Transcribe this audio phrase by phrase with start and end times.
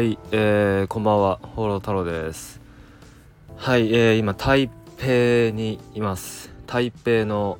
[0.00, 2.58] はい、えー、こんばんは、ホロ太郎です。
[3.58, 6.50] はい、えー、今、台北にいます。
[6.66, 7.58] 台北の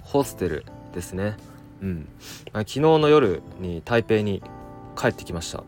[0.00, 1.36] ホステルですね。
[1.82, 2.08] うん。
[2.52, 4.40] まあ昨日の夜に台北に
[4.96, 5.64] 帰ってきました。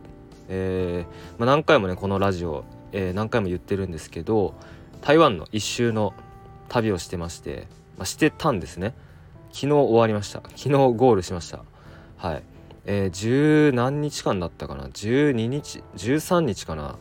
[0.48, 4.54] えー、まあ、何回もね、このラジオ、えー何回も言ってるんですけど、
[5.00, 6.14] 台湾の一周の
[6.68, 7.66] 旅をしてまして、
[7.98, 8.94] まあ、してたんですね。
[9.50, 10.40] 昨日終わりました。
[10.50, 11.64] 昨日ゴールしました。
[12.16, 12.44] はい。
[12.84, 16.96] えー、十何日間だったかな？12日？13日かな？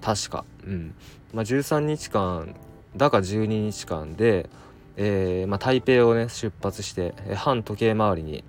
[0.00, 0.44] 確か。
[0.66, 0.94] うん。
[1.32, 2.54] まあ13日間
[2.96, 4.48] だか12日間で、
[4.96, 8.44] えーまあ、台北をね出発して、えー反時計回りに、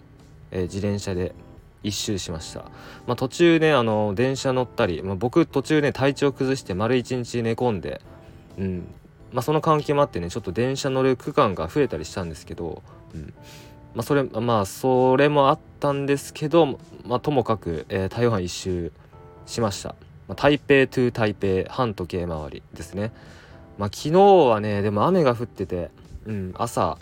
[0.51, 1.33] え自転車で
[1.81, 2.61] 一周しました、
[3.07, 8.01] まあ、途中ねあの電車乗ったり、まあ、僕途中ね体調崩して丸一日寝込んで
[8.57, 8.87] うん。
[9.33, 12.83] まあその関係もあってねちょっと電車乗る区間が増えたりしたんですけど、
[13.13, 13.33] うん、
[13.95, 18.91] まあそれまあそれもあったんですけど、まあ、ともかく、えー台湾一周
[19.45, 19.95] しました、
[20.27, 23.11] まあ、台北トゥ台北半時計回りですね。
[23.77, 25.91] まあ昨日はねでも雨が降ってて、
[26.25, 26.97] うん、朝、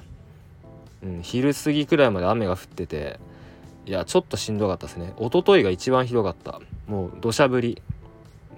[1.03, 3.19] うん、昼過ぎくらいまで雨が降ってて
[3.85, 5.13] いやちょっとしんどかったですね。
[5.17, 6.61] 一昨日が一番ひどかった。
[6.87, 7.81] もう土砂降り。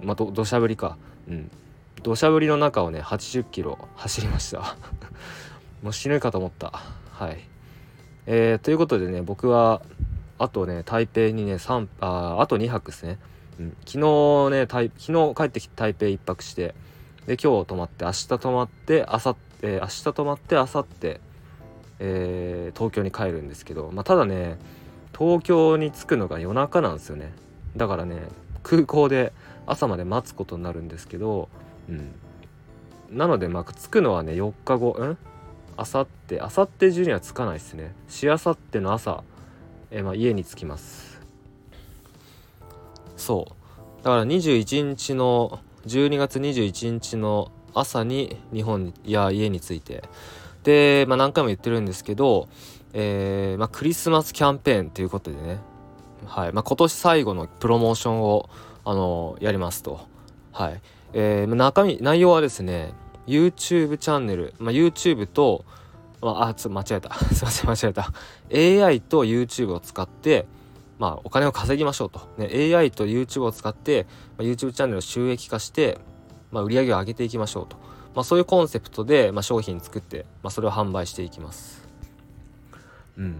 [0.02, 0.98] まあ土砂降りか。
[1.28, 1.50] うん。
[2.02, 4.76] 土砂降りの中をね80キロ走りました。
[5.82, 6.72] もう死ぬかと思った。
[7.12, 7.55] はい。
[8.26, 9.82] えーということでね僕は
[10.38, 13.18] あとね台北にね3ああと2泊ですね、
[13.60, 16.74] うん、昨日ね台昨日帰ってきて台北1泊して
[17.26, 20.86] で今日泊まって明日泊まって明後日、えー明日泊まって明後日、
[22.00, 24.58] えー東京に帰るんですけど、まあ、ただね
[25.16, 27.32] 東京に着くのが夜中なんですよね。
[27.76, 28.22] だからね
[28.62, 29.32] 空港で
[29.66, 31.48] 朝まで待つことになるんですけど、
[31.88, 32.14] うん、
[33.10, 35.18] なのでまあ着くのはね4日後うん？
[35.76, 37.94] あさってあさって中には着かないですね。
[38.08, 39.22] しあさっての朝、
[39.90, 41.20] えまあ、家に着きます。
[43.16, 44.04] そう。
[44.04, 50.02] だから21日の12月21日の朝に日本にいや家に着いて。
[50.62, 52.48] で、まあ、何回も言ってるんですけど、
[52.92, 55.60] えーまあ、クリスマスキャンペーンということでね、
[56.24, 56.52] はい。
[56.52, 58.48] まあ、今年最後のプロモーションを、
[58.88, 60.06] あのやりますと。
[60.52, 60.80] はい。
[61.12, 62.92] えー中身内容はですね
[63.26, 65.64] YouTube チャンネル、まあ、YouTube と、
[66.20, 67.14] まあ、あちょっと間違えた。
[67.34, 68.86] すいません間違えた。
[68.88, 70.46] AI と YouTube を使って
[70.98, 74.06] まあお金を稼ぎましょうと、ね、AI と YouTube を使って、
[74.38, 75.98] まあ、YouTube チャンネルを収益化して、
[76.50, 77.76] まあ、売り上げを上げていきましょうと、
[78.14, 81.86] まあ、そういうコンセプトで、まあ、商品作って、まあ、それを販売していきます。
[83.18, 83.36] うん。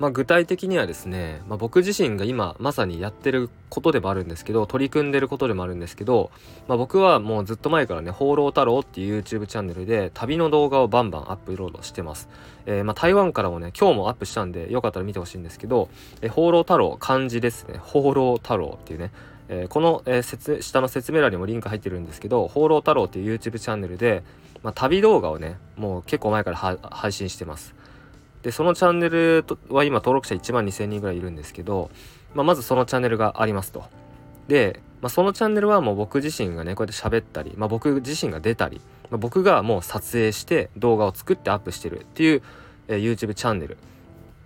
[0.00, 6.30] まあ具体的にはですね、まあ、僕自身が今まさにやってることでもあるんですけど取り組んでることでもあるんですけど、
[6.66, 12.30] まあ、僕はもうずっと前からね「放浪太郎」っていう YouTube チャンネルで旅の動画をバンバンアップロードしてます、
[12.64, 15.90] えーまあ台湾からもね今日もアップしたんでよかったら見てほしいんですけど
[16.22, 19.12] 「えー放浪太郎」漢字ですね「放浪太郎」っていうね。
[19.52, 24.22] えーこの、えー説下の説明欄にもリンク入ってるんですけど「放浪太郎」っていう YouTube チャンネルで、
[24.62, 27.74] まあ、旅動画をねもう結構前から配信してます。
[28.42, 31.90] でそのチャンネルは今登録者1万2000人ぐらいいるんですけど、
[32.34, 33.84] まあ、まずそのチャンネルがありますと。
[34.48, 38.80] で、まあ、そのチャンネルはもう僕自身がねこうやって喋ったり、まあ、僕自身が出たり、
[39.10, 42.42] まあ、僕がもう撮影して動画を作ってアップしてるっていう、
[42.88, 43.76] えー YouTube チャンネル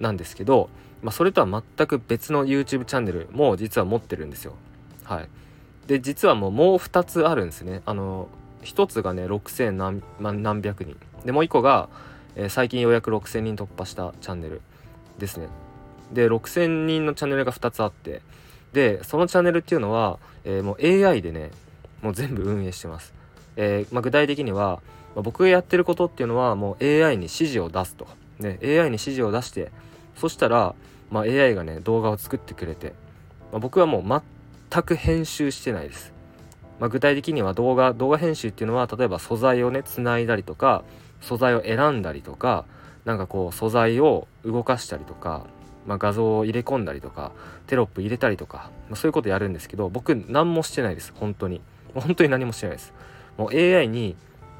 [0.00, 0.69] なんですけど、
[1.03, 4.55] まあ、それとは全く別の YouTube チャンネルも実は持ってるんですよ。
[5.05, 5.28] はい。
[5.87, 7.82] で実はもうもう2つあるんですね。
[7.84, 8.28] あの
[8.62, 10.97] 1つがね6000何,、ま、何百人。
[11.25, 11.88] でもう1個が、
[12.37, 14.61] えー最近ようやく6000人突破したチャンネル
[15.19, 15.49] ですね。
[16.12, 18.21] で6000人のチャンネルが2つあって
[18.72, 21.50] でそのチャンネルっていうのは、えーもう AI でね
[22.03, 23.15] もう全部運営してます、
[23.56, 24.83] えーまあ、具体的には、
[25.15, 28.06] まあ僕がやってることっていうのはもう AI に指示を出すと、
[28.39, 29.71] ね、AI に指示を出して
[30.17, 30.75] そしたら、
[31.11, 32.94] まあ、AI がね動画を作ってくれて、
[33.53, 34.23] まあ、僕はもう
[34.71, 36.12] 全く編集してないです、
[36.81, 40.83] ま、具体的には動画動画編集っていうのは例えば素材をねつないだりとか
[41.25, 42.65] 素材を選んだりとか
[43.05, 45.47] なんかこう素材を動かしたりとか、
[45.87, 47.32] まあ、画像を入れ込んだりとか
[47.67, 51.61] テロップ入れたりとか、まあ、そういうことやるんですけど僕何もしてないです本当に。
[51.94, 52.93] 本当に何もしてないです。
[53.38, 54.17] もう AI に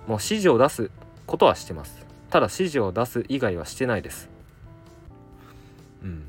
[0.07, 0.91] もう指示を出す
[1.27, 2.05] ことはしてます。
[2.31, 4.29] ただ指示を出す以外はしてないです。
[6.03, 6.23] うん。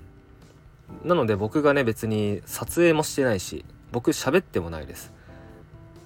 [1.04, 5.14] なので僕がね別に撮影もしてないし僕喋ってもないです。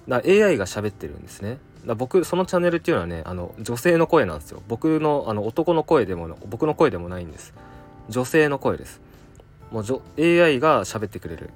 [0.08, 1.58] だから AI が喋ってるんですね。
[1.96, 4.62] 僕そのチャンネルっていうのはねあの女性の声なんですよ。
[4.68, 7.54] 僕のあの男の声でも僕の声でもないんです。
[8.08, 9.00] 女性の声です。
[9.70, 11.48] もう AI が喋ってくれる。
[11.48, 11.52] っ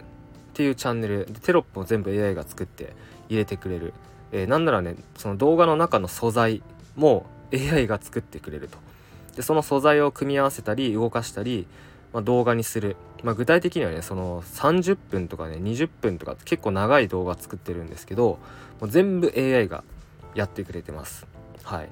[0.55, 1.27] ていうチャンネル。
[1.43, 2.95] テロップも全部 AI が作って
[3.29, 3.93] 入れてくれる、
[4.33, 6.63] えーなんならねその動画の中の素材
[6.97, 8.79] も AI が作ってくれると。
[9.37, 11.67] でその素材を組み合わせたり動かしたり
[12.15, 18.39] まあ、動画にする、まあ、具体的にはねその30分とかね20分とか結構長い動画作ってるんですけど
[18.81, 19.83] もう全部 AI が
[20.35, 21.27] やってくれてます。
[21.63, 21.91] はい、ま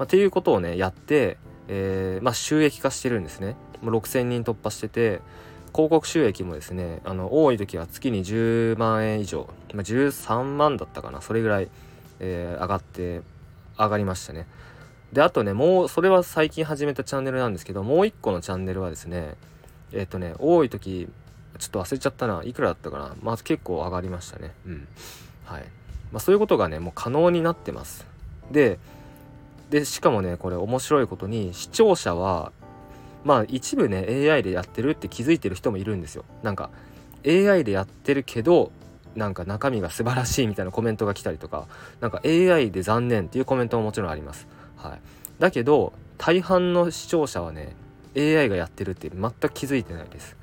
[0.00, 1.36] あ、っていうことをねやって、
[1.68, 3.56] えー、まあ、収益化してるんですね。
[3.82, 5.20] もう6000人突破してて
[5.72, 11.68] 広告収益もですねあの多い時は月に10万円以上、まあ、13万だったかなそれぐらい、
[12.20, 13.22] えー、上がって
[13.78, 14.46] 上がりましたね。
[15.12, 19.36] であとねもうそれは最近始めたチャンネルなんですけどもう一個のチャンネルはですね
[19.92, 21.08] えっ、ー、とね多い時
[21.58, 24.52] ちょっと忘れちゃったないくらだったかなまあ結構上がりましたね。
[24.66, 24.88] うん。
[25.44, 25.64] はい。
[26.12, 28.06] まあそういうことがねもう可能になってます。
[28.50, 28.78] で
[29.70, 32.52] でしかもねこれ面白いことに視聴者は
[33.24, 36.24] まあ一部ね AI でやってるって気づいてる人もいるんですよ。
[36.42, 36.70] なんか
[37.26, 38.72] AI でやってるけど
[39.16, 41.66] なんか中身が素晴らしいみたいなコメントが来たりとか
[42.00, 44.46] なんか AI で残念っていうコメントももちろんあります。
[44.76, 45.00] はい、
[45.38, 47.74] だけど大半の視聴者はね
[48.16, 50.37] AI がやってるって全く気づいてないです。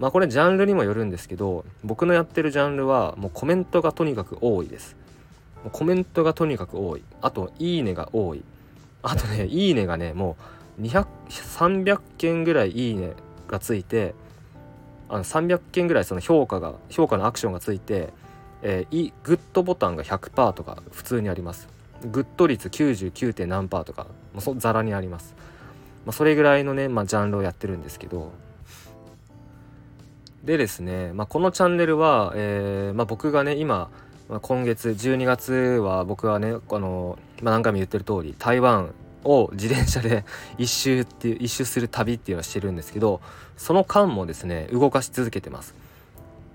[0.00, 4.96] まあこれジャンルにもよるんですけど僕のやってるジャンルはもうコメントがとにかく多いです。
[5.62, 7.04] もうコメントがとにかく多い。
[7.20, 8.42] あといいねが多い。
[9.02, 10.36] あとねいいねがねも
[10.78, 13.12] う200 300件ぐらいいいね
[13.46, 14.14] がついて
[15.08, 18.10] あの300件ぐらいその評価が評価のアクションがついて、
[18.62, 21.68] えー、いグッドボタンが100%とか普通にあります。
[22.06, 23.46] グッド率 99.
[23.46, 25.34] 何パーとかもうそざらにあります、
[26.06, 28.32] まあ、それぐらいのね、まあ、ジャンルをやってるんですけど
[30.44, 33.90] でですね、まあ、このチャンネルは、えーまあ、僕がね今、
[34.42, 38.94] 今月12月は僕はねあの、まあ、何回も言ってる通り台湾
[39.24, 40.24] を自転車で
[40.56, 43.20] 一周っていう一周する旅っていうのをしてるんですけど
[43.56, 45.74] その間もですね動かし続けてます。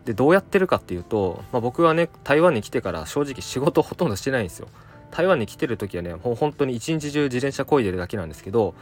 [0.06, 4.68] でどうやってるかっていうと、まあ、僕はね台湾に来てから正直仕事ほとんどしてないんですよ。
[5.12, 8.74] 台湾に来てる時はねもう本当に一日中自転車こいでるだけなんですけど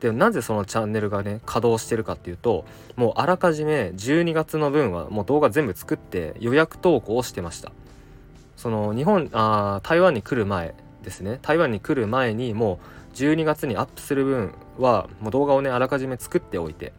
[0.00, 2.64] でなぜそのチャンネルがね稼働してるかっていうと
[2.96, 7.70] もうあらかじめ12月の分はもう動画全部作って予約投稿をしてました。
[8.56, 11.38] その日本あ台湾に来る前ですね。
[11.42, 12.80] 台湾に来る前にも
[13.12, 16.92] う12月にアップする分はもう動画をねあらかじめ作っておいて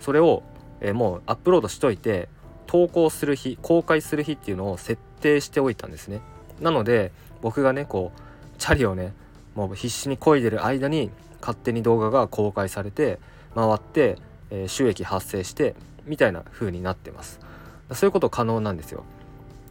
[0.00, 0.42] それを、
[0.80, 2.28] えー、もうアップロードしといて
[2.66, 6.20] 投稿する日公開する日っていうのを設定しておいたんですね。
[6.60, 7.12] なので
[7.42, 8.20] 僕がねこう
[8.58, 9.12] チャリをね
[9.54, 11.10] もう必死に漕いでる間に
[11.44, 13.18] 勝手に動画が公開されて
[13.54, 14.16] 回って、
[14.50, 15.74] えー、収益発生して
[16.06, 17.38] みたいな風になってます。
[17.92, 19.04] そういうこと可能なんですよ。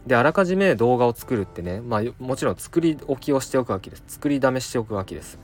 [0.06, 4.04] であらかじめ動画を作るってねまあもちろん作り置きをしておくわけです。
[4.06, 5.38] 作りだめしておくわけです。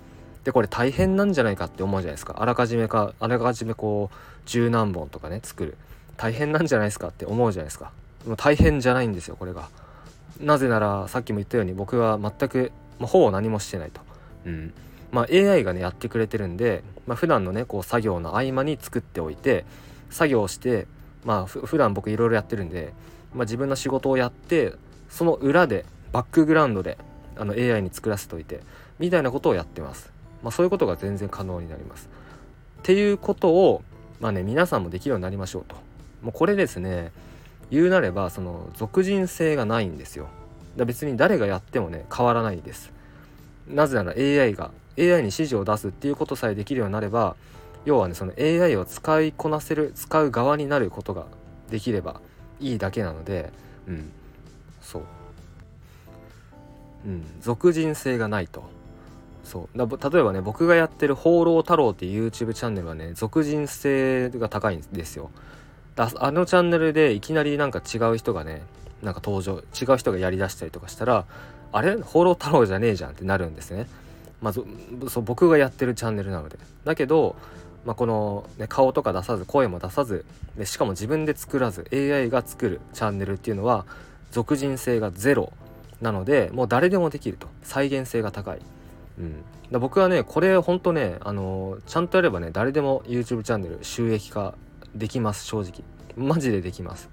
[0.44, 2.36] でこれ大変なんじゃないかって思うじゃないですか。
[2.38, 4.16] あらかじめかあらかじめこう
[4.46, 5.76] 十何本とかね作る。
[6.16, 7.90] 大変なんじゃないですかって思うじゃないですか。
[8.26, 9.68] もう大変じゃないんですよこれが。
[10.40, 14.00] なぜならさっきも言ったように僕は全くまあ、ほぼ何もしてないと。
[14.44, 14.72] うん。
[15.12, 19.64] まあ、AI がねやってくれてるんで、まあ、普段のねこう作業の合間に作っておいて
[20.10, 20.86] 作業して
[21.24, 22.92] まあ普段僕いろいろやってるんで、
[23.34, 24.74] まあ、自分の仕事をやって
[25.08, 26.98] その裏でバックグラウンドで
[27.36, 28.60] あの AI に作らせておいて
[28.98, 30.12] みたいなことをやってます。
[30.42, 32.08] まあ、そういうことが全然可能になります。
[32.80, 33.82] っていうことを
[34.20, 35.76] まあね皆さんもできるようになりましょうと。
[36.22, 37.12] もうこれですね
[37.70, 40.28] 言うなればその俗人性がないんですよ。
[40.76, 42.92] だ別に誰がやってもね変わらないです
[43.68, 47.36] なぜなら AI が AI に指示を出すっていうことさえできるようになれば
[47.84, 51.26] 要はねその AI を使いこなせる使う側になることが
[51.70, 52.20] できれば
[52.60, 53.52] いいだけなので
[53.86, 54.10] うん
[54.82, 55.02] そう。
[57.06, 58.62] うん俗人性がないと。
[59.42, 59.78] そう。
[59.78, 65.30] だ例えばね僕がやってる「放浪太郎」っていう YouTube チャンネルはね俗人性が高いんですよ。
[65.96, 68.62] だあのチャンネルでいきなりなんか違う人がね
[69.02, 71.24] なんか登場違う人がやりだしたりとかしたら
[71.72, 71.96] あれ？
[71.96, 73.86] 放浪太郎じゃねえじゃんってなるんですね。
[74.40, 74.64] まず
[75.08, 76.58] そう僕がやってるチャンネルなので。
[76.84, 77.36] だけど、
[77.84, 80.24] まあ、この、ね、顔とか出さず声も出さず
[80.56, 83.86] でしかも自分で作らず AI が作るチャンネルっていうのは
[84.30, 85.52] 俗人性がゼロ
[86.00, 87.48] なのでもう誰でもできると。
[87.62, 88.60] 再現性が高い。
[89.18, 94.54] うん、だ僕はねこれほんとね、あのー、ちゃんとやればね誰でも YouTube チャンネル収益化
[94.94, 95.84] できます正直。
[96.16, 97.10] マジでできます。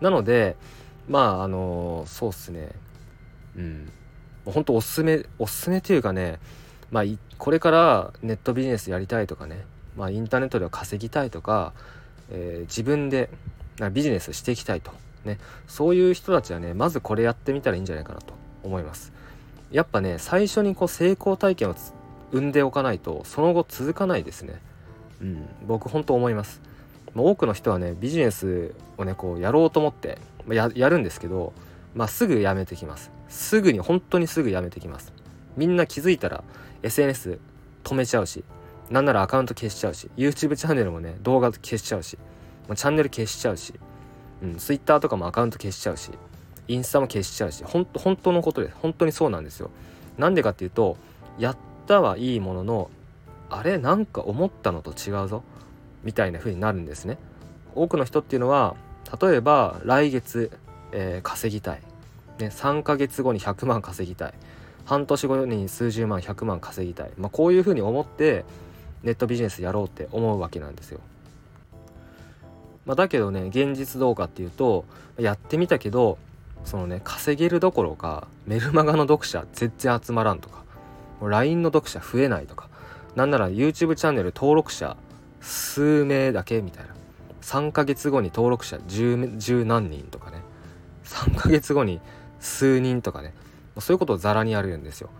[0.00, 0.56] なので
[1.08, 2.70] まああのそうっすね。
[3.56, 3.92] うん。
[4.44, 6.38] 本当おすすめおすすめというかね
[6.94, 7.04] まあ
[7.38, 9.64] これからネットビジネスやりたいとかね
[9.96, 11.72] まあインターネットでは稼ぎたいとか、
[12.30, 13.30] えー、自分で
[13.92, 14.92] ビジネスしていきたいと。
[15.24, 15.40] ね。
[15.66, 19.12] そういう人たちはねまずこれやってみたらいいんじゃないかなと思います。
[19.72, 21.74] やっぱね最初にこう成功体験を
[22.30, 24.60] 生んでおかないとその後続かないですね。
[25.20, 25.48] うん。
[25.66, 26.60] 僕本当思います。
[27.16, 31.52] 多くの人はねビジネスをねこうやろうと思ってややるんですけど、
[31.96, 33.10] まあ、すぐやめてきます。
[33.28, 35.12] すぐに本当にすぐやめてきます。
[35.56, 36.44] みんな気づいたら
[36.82, 37.38] SNS
[37.82, 38.44] 止めちゃうし
[38.90, 42.18] なんならアカウント消しちゃうし YouTube チャンネルもね動画消しちゃうし
[42.66, 43.74] チャンネル消しちゃうし、
[44.42, 46.10] うん、Twitter とかもアカウント消しちゃうし
[46.66, 49.70] インスタも消しちゃうしほん本当のことです本当にそうなんですよ。
[50.16, 50.96] なんでかっていうと
[51.38, 51.56] やっ
[51.86, 52.90] たはいいものの
[53.50, 55.42] あれなんか思ったのと違うぞ
[56.02, 57.18] みたいな風になるんですね。
[57.74, 58.76] 多くの人っていうのは
[59.20, 60.50] 例えば来月、
[60.92, 61.80] えー、稼ぎたい、
[62.38, 64.34] ね、3ヶ月後に100万稼ぎたい。
[64.84, 68.44] 半年後に数十万100万稼ぎたい、まあ、こういう風に思って
[69.02, 71.00] ネットビジネスやろうって思うわけなんですよ。
[72.86, 74.84] まあ、だけどね現実どうかっていうと
[75.18, 76.18] やってみたけど
[76.64, 80.64] そのね稼げるどころかメルマガの読者全然集まらんとか
[81.22, 82.68] LINE の読者増えないとか
[83.16, 84.96] なんなら YouTube チャンネル登録者
[85.40, 86.94] 数名だけみたいな。
[87.42, 90.38] 3ヶ月後に登録者十何人とかね。
[91.04, 92.00] 3ヶ月後に
[92.40, 93.34] 数人とかね。
[93.80, 95.10] そういうことをザラにやるんですよ。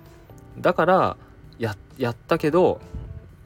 [0.59, 1.17] だから
[1.59, 2.81] ややったけど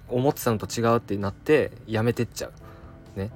[0.09, 2.49] 思ってたのと違うってなってやめてっちゃ
[3.17, 3.19] う。
[3.19, 3.31] ね。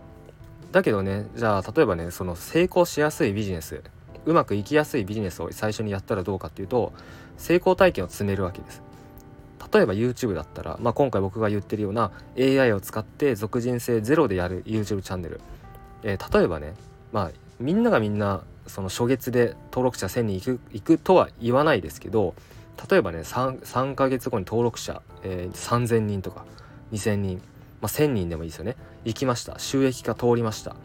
[0.70, 3.82] だけどねじゃあ例えばねその成功しやすいビジネス
[4.24, 6.92] うまくいきやすいビジネスを最初にやったらどうかっていうと
[7.36, 8.82] 成功体験を積めるわけです。
[9.72, 15.40] 例えば YouTube だったら、まあ、今回僕が言ってるような AI を使って俗人性ゼロでやる YouTube チャンネル、
[16.02, 16.74] えー、例えばね
[17.10, 17.30] まあ
[17.62, 22.34] みんながみんなその初月で登録者1000人いくいくとは言わないですけど
[22.90, 26.44] 例えばね 3, 3ヶ月後に登録者、えー、3000人とか
[26.92, 27.42] 2000人、
[27.80, 28.76] まあ、1000人でもいいですよね。
[29.04, 29.58] 行きました。
[29.58, 30.76] 収益化通りました。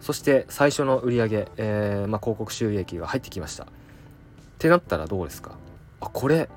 [0.00, 3.64] そして最初の売上、えー、まあ、広告収益が入ってきました。
[3.64, 3.66] っ
[4.58, 5.52] てなったらどうですか？
[6.00, 6.48] あこれ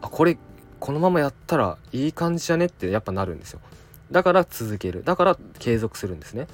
[0.00, 0.38] あこれ
[0.80, 3.60] このままやったらいい感じじゃねってやっぱなるんですよ。
[4.10, 5.04] だから続ける。
[5.04, 6.46] だから継続するんですね。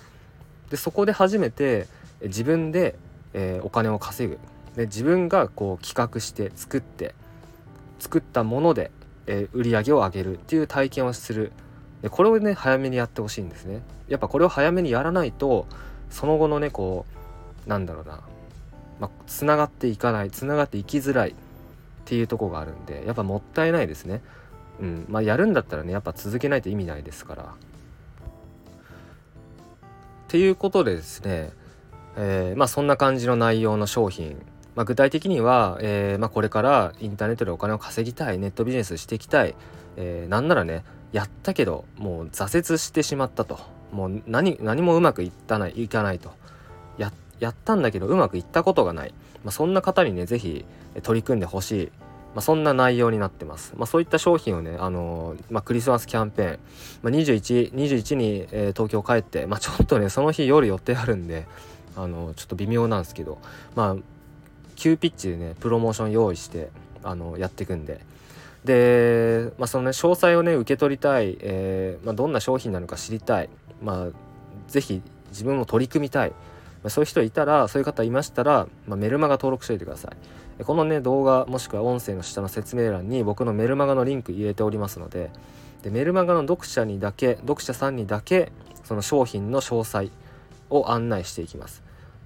[0.70, 1.86] でそこで初めて
[2.24, 2.96] 自分で、
[3.32, 4.38] えー、お金を稼ぐ。
[4.76, 7.14] で自分がこう企画して作って
[8.00, 8.90] 作ったもので、
[9.26, 11.52] えー、売り上げを上げるっていう体験をする。
[12.02, 13.82] でこれをね早めにやってほしいんですね。
[14.08, 15.66] やっぱこれを早めにやらないと
[16.10, 17.06] その後のねこ
[17.66, 18.20] うなんだろうな。
[19.00, 21.34] まあ、つながっていかないつながっていきづらいっ
[22.04, 24.22] ていうとこがあるんでやっぱもったいないですね。
[24.80, 25.06] うん。
[25.08, 27.44] まあやるんだったらねやっぱ続けないと意味ないですから。
[27.44, 27.46] っ
[30.28, 31.52] ていうことでですね、
[32.16, 34.36] えー、まあそんな感じの内容の商品。
[34.74, 39.54] まあ、具体的には、えーまあ、これからインターネットでお金を稼ぎたいネットビジネスしていきたい、
[39.96, 43.60] えー、なんならねやったけどもう挫折してしまったと。
[43.92, 46.32] もう何何もうまくいったないかないと。
[46.98, 50.64] ややったんだけどうまくいったことがない、まあ、そんな方にね是非
[51.02, 51.92] 取り組んでほしい、
[52.34, 56.58] まあ、そんな内容になってます、まあ、そういった商品をね、あのー、まあ、クリスマスキャンペーン、
[57.02, 61.46] まあ、2121に、えー、東京帰って、まあ、ちょっとねその日夜予定あるんで
[61.96, 63.38] あの、ちょっと微妙なんですけど
[63.74, 63.96] まあ
[64.76, 66.70] 急ピッチでねプロモーション用意して
[67.02, 68.00] あのやっていくんで。
[68.64, 73.48] で、まあ、そのね詳細をね受け取りたい、えーまあ、どんな商品なのか知りたい。
[73.82, 74.06] まあ
[74.68, 76.32] 是非自分も取り組みたい、
[76.82, 80.08] ま、そういう人いたらそういう方いましたら、まあ、メルマガ登録しておいてくださ
[80.58, 80.64] い。
[80.64, 85.30] このね動画もしくは音声の下の説明欄に僕のメルマガのリンク入れておりますので。
[85.82, 88.50] でメルマガの読者にだけ読者さんにだけ
[88.84, 90.10] その商品の詳細
[90.70, 91.82] を案内していきます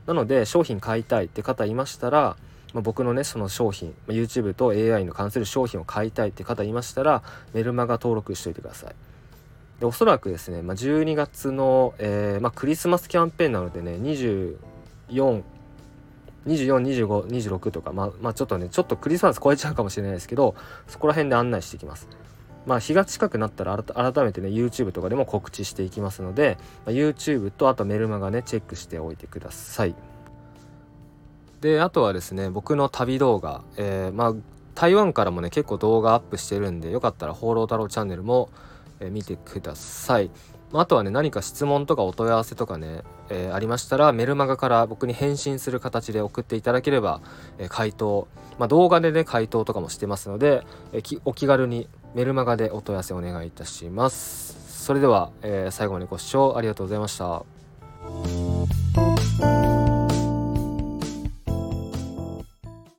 [0.06, 2.36] なので商品買いたいって方いましたら
[2.74, 7.22] まあ、僕のねその商品、YouTube と AI の関する商品を買いたいって方いましたら
[7.54, 8.94] メルマガ登録しといてください
[9.80, 14.56] でおそらくですね、まあ、12月の、えーまあ、クリスマスキャンペーンなのでね24
[16.46, 20.54] 24、25、26とか、まあ、まあ、ちょっとね、ちょっとクリスマス超えちゃうかもしれないですけど、
[20.86, 22.08] そこら辺で案内していきます。
[22.68, 29.94] まあ、日が近くなったら改めてね、YouTube とかでも告知していきますので、まあ、YouTube とあとメルマガね、チェックしておいてください。
[31.60, 34.34] であとはですね僕の旅動画、えー、まあ
[34.74, 38.48] 台湾からもね結構動画アップしてるんでよかったら「放浪太郎チャンネルも」
[39.00, 40.30] えー、見てください。
[40.70, 47.20] まあとはね何か質問とかお問い合わせとかね、えー、ありましたらメルマガから僕に返信する形で送っていただければ、
[47.58, 54.84] えー、回答、まあ、動画でね回答とかもしてますので、えー、お気軽にメルマガでお問い合わせお願いいたします。
[54.84, 57.44] それでは、え最後までご視聴ありがとうございました。